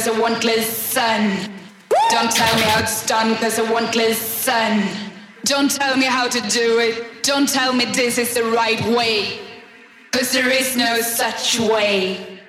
cause 0.00 0.16
I 0.16 0.18
won't. 0.18 0.40
Don't 2.10 2.30
tell 2.30 2.56
me 2.56 2.62
how 2.62 2.80
it's 2.80 3.06
done 3.06 3.36
cause 3.36 3.58
I 3.58 3.70
won't 3.70 3.94
listen. 3.94 4.82
Don't 5.44 5.70
tell 5.70 5.96
me 5.96 6.06
how 6.06 6.26
to 6.28 6.40
do 6.48 6.78
it. 6.78 7.22
Don't 7.22 7.48
tell 7.48 7.72
me 7.72 7.84
this 7.84 8.16
is 8.16 8.34
the 8.34 8.44
right 8.44 8.80
way. 8.96 9.40
Cause 10.10 10.32
there 10.32 10.48
is 10.48 10.76
no 10.76 11.00
such 11.02 11.60
way. 11.60 12.39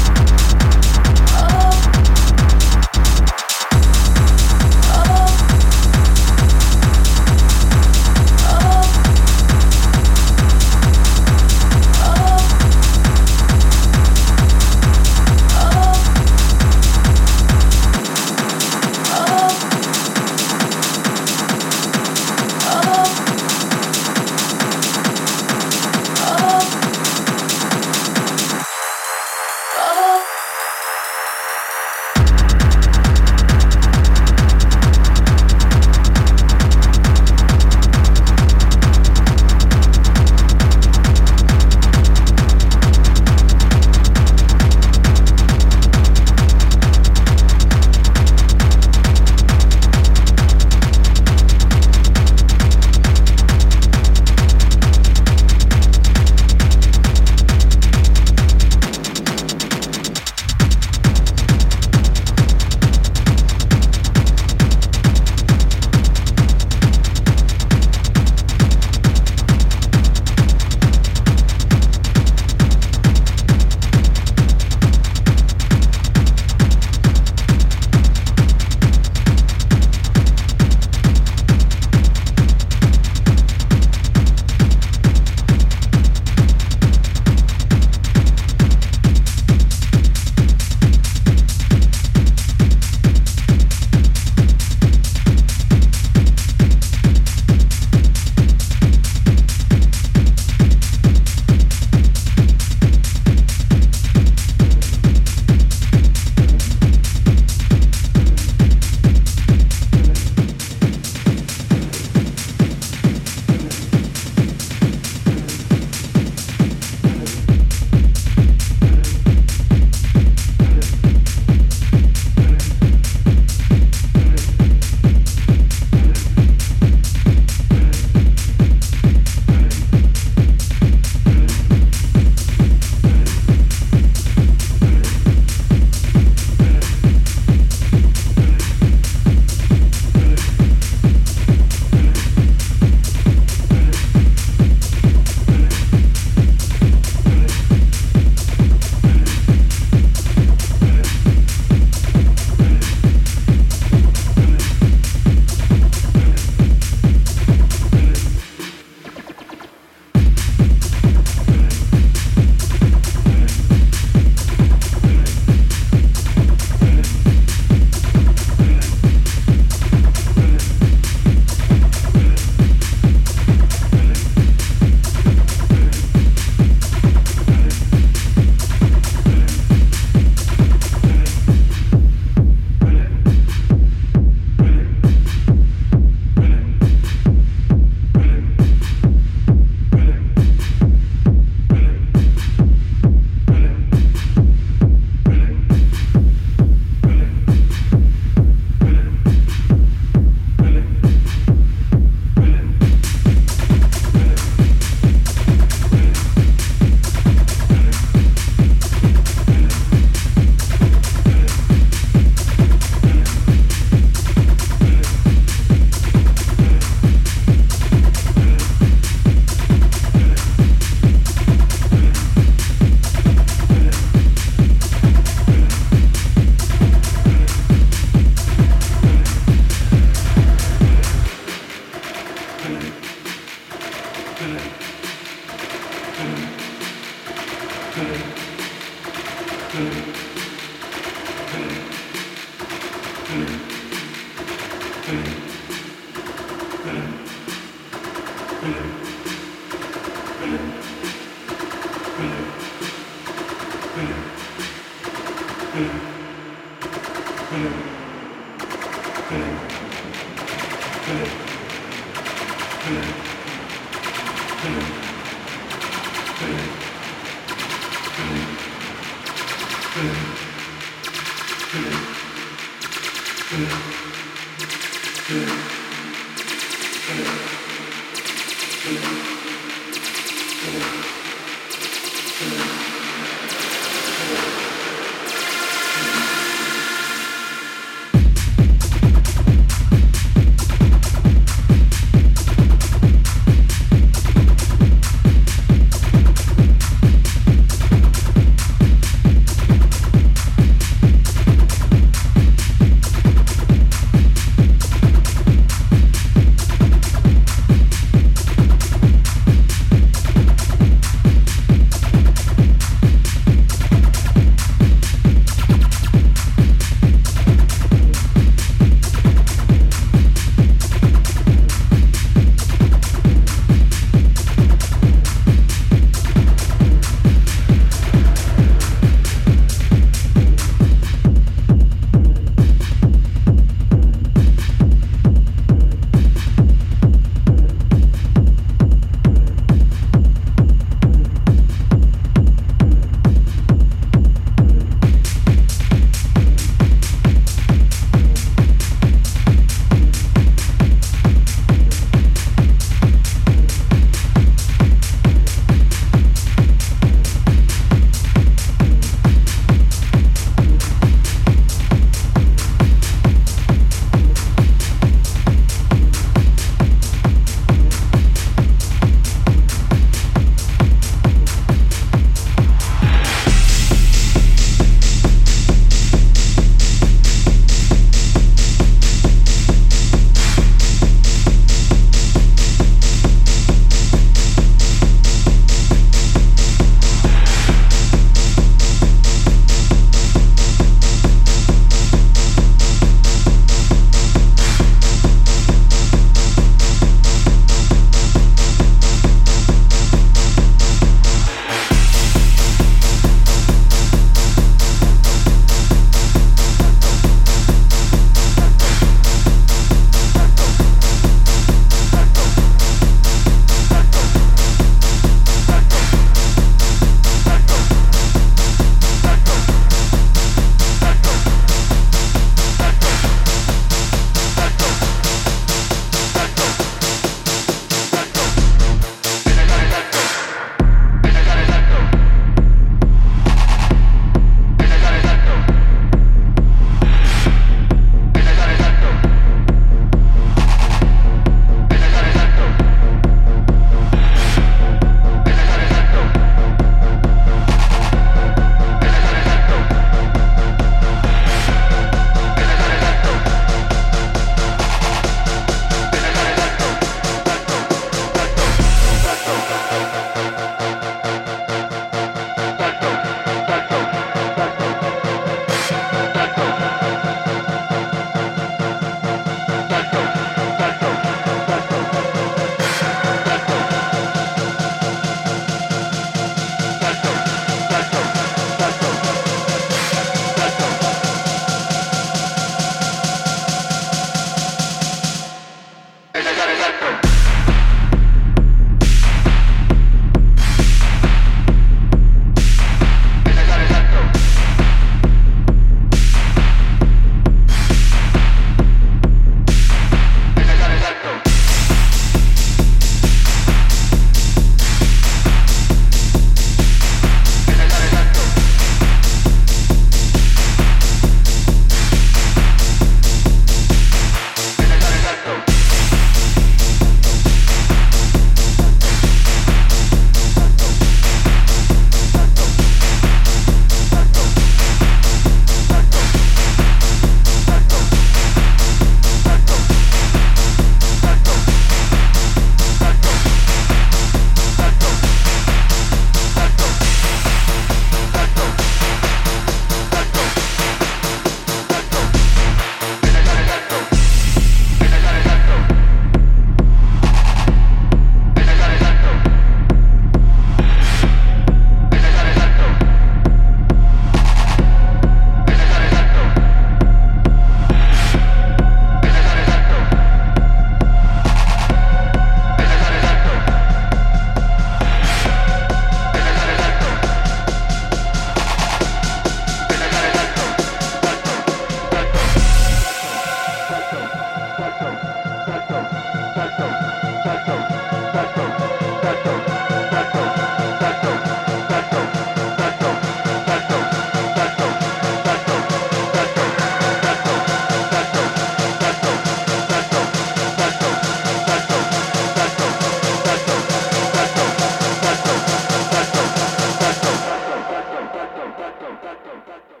Tacto. 599.19 600.00